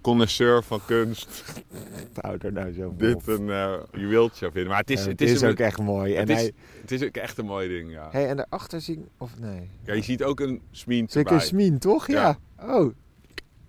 [0.00, 1.42] connoisseur van kunst
[2.20, 4.70] Hou er nou zo dit een eh juweeltje vinden.
[4.70, 6.14] Maar het is, En het het is, is een- ook echt mooi.
[6.14, 8.08] En het, is, hij, het is ook echt een mooi ding, ja.
[8.10, 9.04] hey, en daarachter zie ik...
[9.18, 9.70] Of nee.
[9.84, 11.46] ja je ziet ook een smien Zeker erbij.
[11.46, 12.06] Smien, toch?
[12.06, 12.38] Ja.
[12.60, 12.92] Oh.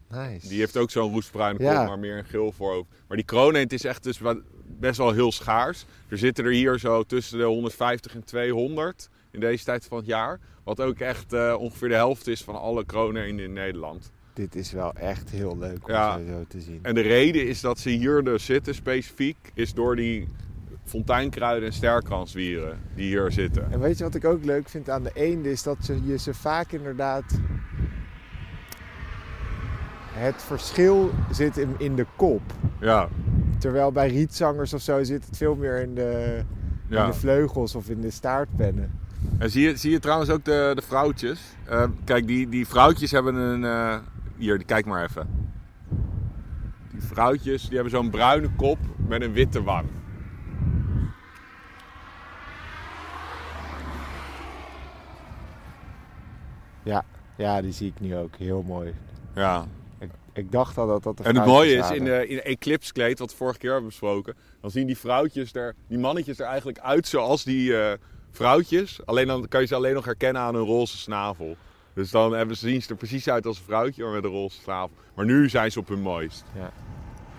[0.10, 0.48] Nice.
[0.48, 1.78] Die heeft ook zo'n roestbruine Ja.
[1.78, 2.88] kop, maar meer een geel voorhoofd.
[3.08, 4.20] Maar die kroonend is echt dus
[4.80, 5.86] best wel heel schaars.
[6.08, 10.06] Er zitten er hier zo tussen de 150 en 200 in deze tijd van het
[10.06, 10.40] jaar.
[10.64, 14.12] Wat ook echt eh, ongeveer de helft is van alle kroonenden in Nederland.
[14.34, 16.20] Dit is wel echt heel leuk om Ja.
[16.28, 16.80] zo, te zien.
[16.82, 20.28] En de reden is dat ze hier dus zitten specifiek, is door die
[20.84, 23.72] fonteinkruiden en sterkranswieren die hier zitten.
[23.72, 25.52] En weet je wat ik ook leuk vind aan de eenden?
[25.52, 27.40] Is dat ze, je ze vaak inderdaad...
[30.14, 32.42] Het verschil zit in, in de kop.
[32.80, 33.10] Ja,
[33.60, 36.42] Terwijl bij rietzangers of zo zit het veel meer in de,
[36.90, 39.00] in de vleugels of in de staartpennen.
[39.38, 41.42] En zie je, zie je trouwens ook de, de vrouwtjes?
[41.66, 43.64] Eh, kijk, die, die vrouwtjes hebben een...
[43.64, 43.98] eh,
[44.38, 45.28] hier, kijk maar even.
[46.92, 49.88] Die vrouwtjes die hebben zo'n bruine kop met een witte wang.
[56.84, 57.04] Ja,
[57.38, 58.36] ja, die zie ik nu ook.
[58.36, 58.94] Heel mooi.
[59.36, 59.66] Ja,
[60.34, 62.94] Ik dacht al dat dat de En het mooie is, in, de, in de eclipse
[62.94, 66.46] kleed, wat we vorige keer hebben besproken, dan zien die vrouwtjes er, die mannetjes er
[66.46, 67.98] eigenlijk uit zoals die eh,
[68.34, 69.06] vrouwtjes.
[69.06, 71.56] Alleen dan kan je ze alleen nog herkennen aan hun roze snavel.
[71.94, 74.30] Dus dan hebben ze, zien ze er precies uit als een vrouwtje, maar met een
[74.30, 74.96] roze snavel.
[75.16, 76.44] Maar nu zijn ze op hun mooist.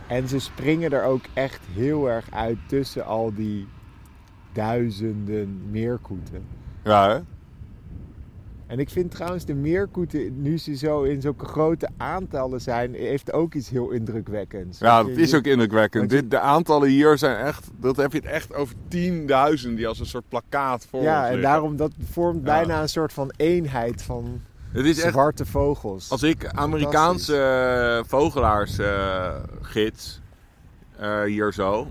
[0.06, 3.68] En ze springen er ook echt heel erg uit tussen al die
[4.52, 6.46] duizenden meerkoeten.
[6.84, 7.20] Ja, hè?
[8.66, 13.32] En ik vind trouwens de meerkoeten, nu ze zo in zulke grote aantallen zijn, heeft
[13.32, 14.78] ook iets heel indrukwekkends.
[14.78, 16.10] Ja, dat is ook indrukwekkend.
[16.10, 18.80] Dit, de aantallen hier zijn echt, dat heb je het echt over 10.000
[19.74, 22.42] die als een soort plakkaat voor Ja, en daarom dat vormt Ja.
[22.44, 24.40] bijna een soort van eenheid van
[24.72, 26.10] Het is echt, zwarte vogels.
[26.10, 30.20] als ik Amerikaanse eh, vogelaars-gids
[30.96, 31.86] eh, hier zo,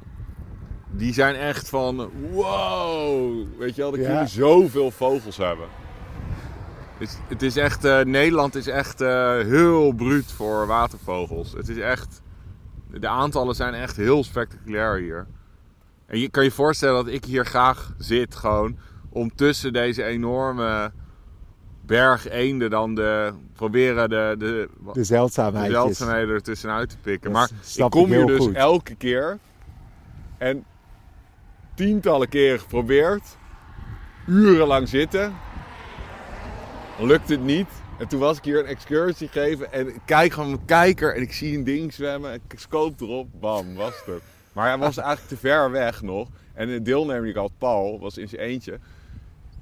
[0.92, 4.14] die zijn echt van, wow, weet je wel, dat Ja.
[4.14, 5.66] jullie zoveel vogels hebben.
[6.98, 11.52] Het is, het is echt, eh, Nederland is echt eh, heel bruut voor watervogels.
[11.52, 12.22] Het is echt,
[12.92, 15.28] de aantallen zijn echt heel spectaculair hier.
[16.06, 18.78] En je kan je voorstellen dat ik hier graag zit gewoon
[19.10, 20.92] om tussen deze enorme
[21.86, 25.82] berg eenden dan de, proberen de, de, de de zeldzaamheidjes.
[25.82, 27.32] zeldzaamheden er tussenuit te pikken.
[27.32, 28.56] Dat maar ik kom hier dus goed.
[28.56, 29.40] elke keer
[30.38, 30.66] en
[31.76, 33.38] tientallen keren geprobeerd,
[34.28, 35.34] urenlang zitten,
[37.00, 37.68] lukt het niet.
[38.00, 41.22] En toen was ik hier een excursie geven en ik kijk gewoon mijn kijker en
[41.22, 42.34] ik zie een ding zwemmen.
[42.34, 44.16] Ik scope erop, bam, was het.
[44.16, 44.22] er.
[44.54, 46.28] Maar hij was eigenlijk te ver weg nog.
[46.54, 48.80] En de deelnemer die ik had, Paul, was in zijn eentje.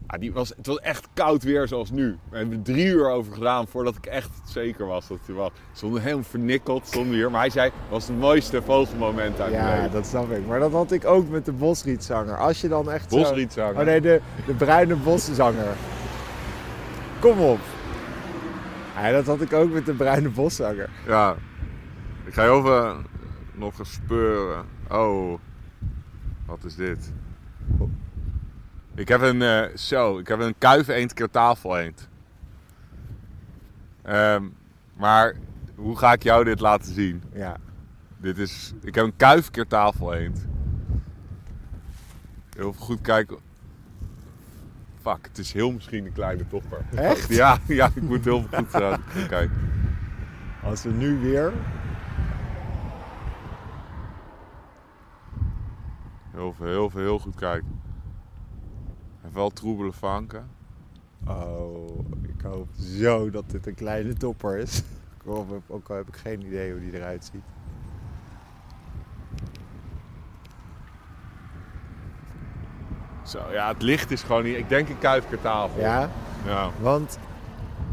[0.07, 2.17] Ja, die was, het was echt koud weer zoals nu.
[2.29, 5.51] We hebben er drie uur over gedaan voordat ik echt zeker was dat hij was.
[5.73, 7.31] Stonden helemaal vernikkeld, stonden hier.
[7.31, 9.91] Maar hij zei, het was het mooiste vogelmoment uit mijn Ja, leven.
[9.91, 10.47] dat snap ik.
[10.47, 12.37] Maar dat had ik ook met de bosrietzanger.
[12.37, 13.17] Als je dan echt zo...
[13.17, 13.79] Bosrietzanger.
[13.79, 15.75] Oh nee, de, de bruine boszanger.
[17.21, 17.59] Kom op.
[18.95, 20.89] Ja, dat had ik ook met de bruine boszanger.
[21.05, 21.35] Ja,
[22.25, 23.05] ik ga heel even
[23.53, 24.65] nog eens speuren.
[24.89, 25.39] Oh,
[26.45, 27.13] wat is dit?
[28.95, 32.09] Ik heb een, eh, zo, ik heb een kuif eend keer tafel eend.
[34.01, 34.43] Ehm,
[34.93, 35.35] maar
[35.75, 37.23] hoe ga ik jou dit laten zien?
[37.33, 37.57] Ja.
[38.17, 40.45] Dit is, ik heb een kuif keer tafel eend.
[42.55, 43.37] Heel goed kijken.
[45.01, 46.85] Fuck, het is heel misschien een kleine topper.
[46.95, 47.29] Echt?
[47.29, 49.51] Ja, ja ik moet heel goed uh, kijken.
[50.63, 51.53] Als we nu weer...
[56.31, 57.81] Heel veel, heel veel, heel goed kijken.
[59.21, 60.49] Heeft wel troebele vanken.
[61.27, 64.83] Oh, ik hoop zo dat dit een kleine topper is.
[65.67, 67.43] Ook al heb ik geen idee hoe die eruit ziet.
[73.31, 74.57] Zo, ja, het licht is gewoon niet...
[74.57, 75.79] Ik denk een kuifkertafel.
[75.79, 76.09] Ja,
[76.45, 76.69] Ja.
[76.81, 77.17] want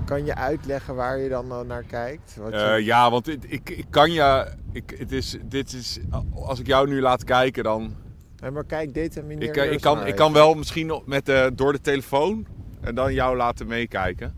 [0.05, 2.37] kan je uitleggen waar je dan eh, naar kijkt?
[2.41, 4.53] Wat je- Eh, ja, want ik, ik, ik kan je...
[4.73, 5.99] Ik, het is, dit is...
[6.35, 7.95] Als ik jou nu laat kijken, dan...
[8.41, 11.27] Nee, maar kijk, determineer Ik, eh, ik, eerst kan, maar ik kan wel misschien met
[11.27, 12.47] de, door de telefoon
[12.81, 14.35] en dan jou laten meekijken.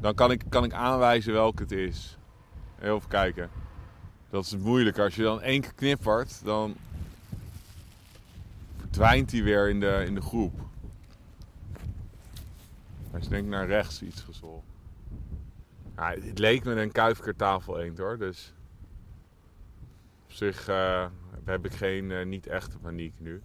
[0.00, 2.18] Dan kan ik, kan ik aanwijzen welke het is.
[2.78, 3.48] Heel even kijken.
[4.30, 5.02] Dat is het moeilijke.
[5.02, 6.74] Als je dan één keer knippert, dan
[8.90, 10.60] verdwijnt hij weer in de, in de groep.
[13.10, 14.62] Hij is denk ik naar rechts iets gezwollen.
[15.96, 18.54] Ja, het leek me een kuifkertafel eend hoor, dus...
[20.24, 21.06] Op zich eh,
[21.44, 23.42] heb ik geen, eh, niet echte paniek nu.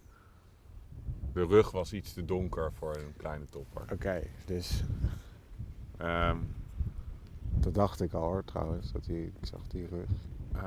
[1.32, 3.82] De rug was iets te donker voor een kleine topper.
[3.92, 4.82] Oké, dus
[5.96, 6.36] Ehm,
[7.60, 8.92] dat dacht ik al hoor trouwens.
[8.92, 10.08] Dat die, ik zag die rug.
[10.52, 10.62] eh,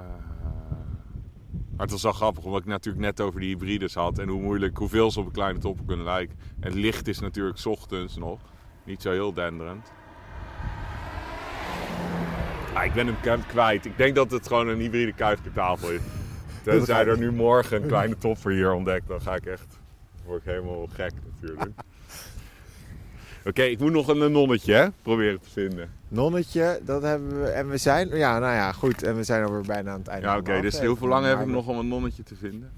[1.75, 4.19] maar het was wel grappig, omdat ik natuurlijk net over die hybrides had.
[4.19, 6.37] En hoe moeilijk, hoeveel ze op een kleine topper kunnen lijken.
[6.59, 8.39] En het licht is natuurlijk 's ochtends nog.
[8.83, 9.91] Niet zo heel denderend.
[12.73, 13.85] Ah, ik ben hem k- kwijt.
[13.85, 16.01] Ik denk dat het gewoon een hybride kuifkertafel is.
[16.63, 19.67] Tenzij er nu morgen een kleine topper hier ontdekt, dan ga ik echt...
[20.15, 21.71] Dan word ik helemaal gek natuurlijk.
[23.45, 25.89] Oké, ik moet nog een nonnetje hè, proberen te vinden.
[26.07, 27.47] Nonnetje, dat hebben we.
[27.47, 28.09] En we zijn.
[28.09, 29.03] Ja, nou ja, goed.
[29.03, 30.27] En we zijn alweer bijna aan het einde.
[30.27, 30.61] Ja, oké.
[30.61, 30.97] dus aflevering.
[30.99, 32.71] hoe lang heb Maar ik we- nog om een nonnetje te vinden?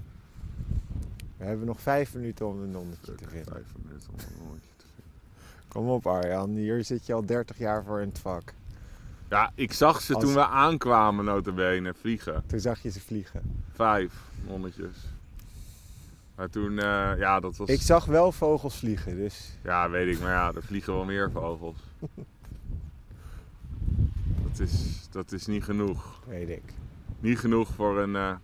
[1.36, 3.52] We hebben nog vijf minuten om een nonnetje te vinden.
[3.52, 5.68] Vijf minuten om een nonnetje te vinden.
[5.68, 6.50] Kom op, Arjan.
[6.50, 8.52] Hier zit je al 30 jaar voor in het vak.
[9.30, 12.42] Ja, ik zag ze Als- toen we aankwamen, notabene, vliegen.
[12.46, 13.42] Toen zag je ze vliegen.
[13.74, 14.12] Vijf
[14.46, 14.96] nonnetjes.
[16.38, 17.68] Maar toen, eh, ja, dat was...
[17.68, 19.58] Ik zag wel vogels vliegen, dus.
[19.62, 21.76] Ja, weet ik, maar ja, er vliegen wel meer vogels.
[24.48, 26.20] dat, is, dat is niet genoeg.
[26.26, 26.62] Weet ik.
[27.20, 28.34] Niet genoeg voor een, eh,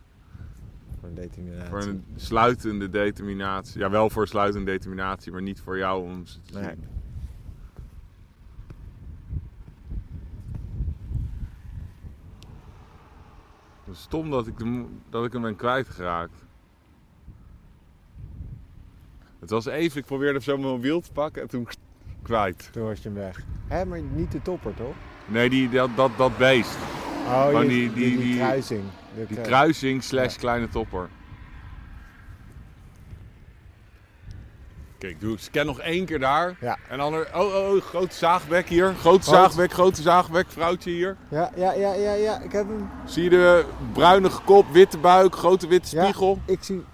[1.00, 1.68] Voor een determinatie.
[1.68, 3.78] voor een sluitende determinatie.
[3.80, 6.64] Ja, wel voor sluitende determinatie, maar niet voor jou om ze te Nee.
[6.64, 6.84] zien.
[13.92, 16.44] Stom dat ik, de, dat ik hem ben kwijtgeraakt.
[19.44, 21.68] Het was even, ik probeerde zo mijn mobiel te pakken en toen
[22.22, 22.68] kwijt.
[22.72, 23.40] Toen was je hem weg.
[23.68, 24.94] Hé, maar niet de topper, toch?
[25.26, 26.76] Nee, die, dat, dat, dat beest.
[27.26, 28.82] Oh, je- die- die- die- kruising.
[29.16, 30.38] De Die kru- kruising slash Ja.
[30.40, 31.08] kleine topper.
[34.98, 36.56] Kijk, ik doe, scan nog één keer daar.
[36.60, 36.78] Ja.
[36.88, 38.94] En dan er, oh, oh, oh, grote zaagbek hier.
[38.94, 41.16] Grote zaagbek, grote zaagbek, vrouwtje hier.
[41.28, 42.88] Ja, ja, ja, ja, ja, ik heb hem.
[43.06, 46.02] Zie je de bruinige kop, witte buik, grote witte Ja.
[46.02, 46.38] spiegel?
[46.44, 46.84] Ik zie,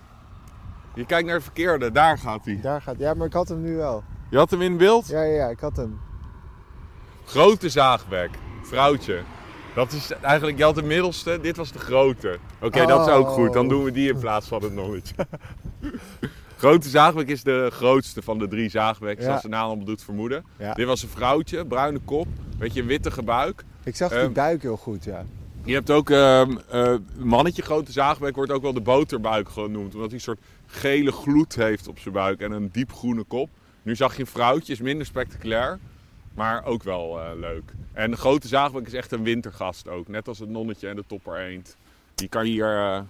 [1.00, 2.58] Je kijkt naar de verkeerde, daar gaat hij.
[2.62, 2.98] daar gaat.
[2.98, 4.02] Ja, maar ik had hem nu wel.
[4.30, 5.08] Je had hem in beeld?
[5.08, 6.00] Ja, ja, ja, ik had hem.
[7.24, 8.30] Grote zaagbek,
[8.62, 9.20] vrouwtje.
[9.74, 12.38] Dat is eigenlijk, je had de middelste, dit was de grote.
[12.60, 13.52] Oké, dat is ook goed.
[13.52, 13.70] Dan Oh.
[13.70, 15.14] doen we die in plaats van het nonnetje.
[16.56, 19.26] grote zaagbek is de grootste van de drie zaagbeks, Ja.
[19.26, 20.44] zoals de naam al doet vermoeden.
[20.58, 20.74] Ja.
[20.74, 22.26] Dit was een vrouwtje, bruine kop,
[22.58, 23.64] beetje een wittige buik.
[23.84, 25.24] Ik zag die Ehm, buik heel goed, ja.
[25.64, 29.94] Je hebt ook ehm eh, mannetje grote zaagbek, wordt ook wel de boterbuik genoemd.
[29.94, 33.48] Omdat hij een soort gele gloed heeft op zijn buik en een diepgroene kop.
[33.82, 35.78] Nu zag je een vrouwtje, is minder spectaculair,
[36.34, 37.72] maar ook wel eh, leuk.
[37.92, 40.08] En de grote zaagbek is echt een wintergast ook.
[40.08, 41.76] Net als het nonnetje en de topper eend.
[42.14, 43.00] Die kan je hier eh,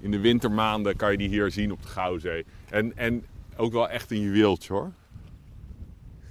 [0.00, 2.44] in de wintermaanden kan je die hier zien op de Gouwzee.
[2.70, 4.92] En, en ook wel echt een juweeltje hoor.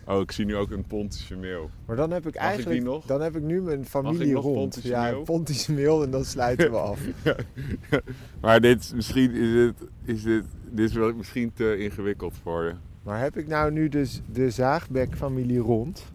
[0.08, 1.70] Oh, ik zie nu ook een Pontische meeuw.
[1.86, 2.84] Maar dan heb ik die eigenlijk.
[2.84, 3.06] nog?
[3.06, 4.56] Dan heb ik nu mijn familie rond.
[4.56, 5.22] Pontische ja, meel?
[5.24, 7.00] Pontische meel en dan sluiten we af.
[8.42, 12.64] Maar dit, is- misschien is het, is dit, dit is wel misschien te ingewikkeld voor
[12.64, 12.74] je.
[13.04, 16.06] Maar heb ik nou nu dus de zaagbek-familie rond?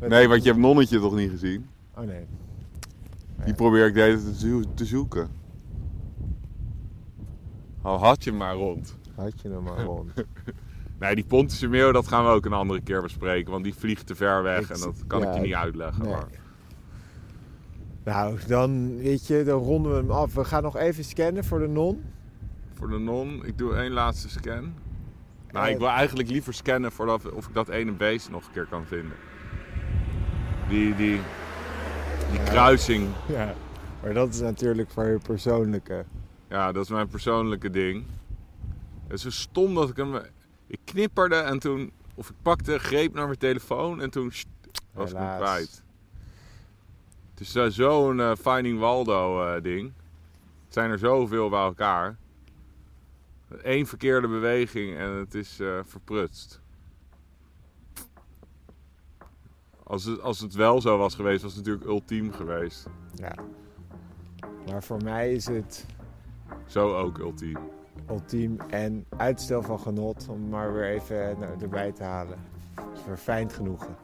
[0.00, 1.66] Met- Nee, want je hebt nonnetje toch niet gezien?
[1.96, 2.24] Oh nee.
[3.44, 5.28] Die probeer ik de hele tijd te, zo- te zoeken.
[7.82, 8.96] Al had je maar rond.
[9.14, 10.10] Had je hem maar rond.
[11.04, 13.50] Nee, die Pontische meeuw, dat gaan we ook een andere keer bespreken.
[13.52, 16.02] Want die vliegt te ver weg en dat kan ja, ik je niet uitleggen.
[16.02, 16.12] nee.
[16.12, 16.26] Maar
[18.04, 20.34] Nou, dan weet je, dan ronden we hem af.
[20.34, 22.02] We gaan nog even scannen voor de non.
[22.74, 24.72] voor de non, ik doe één laatste scan.
[25.52, 28.52] Nou, Eh, ik wil eigenlijk liever scannen voordat of ik dat ene beest nog een
[28.52, 29.16] keer kan vinden.
[30.68, 31.20] Die, die,
[32.30, 32.44] die Ja.
[32.44, 33.08] kruising.
[33.28, 33.54] Ja.
[34.02, 36.04] Maar dat is natuurlijk voor je persoonlijke.
[36.48, 38.04] Ja, dat is mijn persoonlijke ding.
[39.06, 40.12] Het is zo stom dat ik hem...
[40.74, 41.92] Ik knipperde en toen...
[42.14, 44.46] Of ik pakte, greep naar mijn telefoon en toen sst,
[44.92, 45.40] was ik hem Helaas.
[45.50, 45.82] kwijt.
[47.30, 49.92] Het is eh, zo'n eh, Finding Waldo eh, ding.
[50.64, 52.16] Het zijn er zoveel bij elkaar.
[53.48, 56.60] Eén verkeerde beweging en het is verprutst.
[59.82, 62.86] Als het, als het wel zo was geweest, was het natuurlijk ultiem geweest.
[63.14, 63.34] Ja.
[64.66, 65.86] Maar voor mij is het
[66.66, 67.58] Zo ook ultiem.
[68.10, 72.38] Ultiem en uitstel van genot om maar weer even nou, erbij te halen.
[72.94, 73.96] is verfijnd genoegen.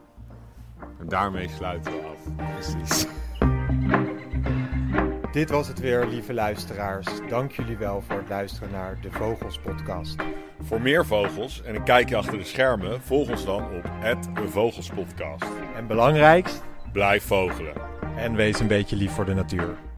[1.00, 2.46] En daarmee sluiten we af.
[2.54, 3.06] Precies.
[5.32, 7.06] Dit was het weer, lieve luisteraars.
[7.28, 10.16] Dank jullie wel voor het luisteren naar de Vogels Podcast.
[10.60, 13.90] Voor meer vogels en een kijkje achter de schermen, volg ons dan op
[14.50, 15.46] Vogelspodcast.
[15.76, 17.74] En belangrijkst, Blijf vogelen.
[18.16, 19.89] en wees een beetje lief voor de natuur.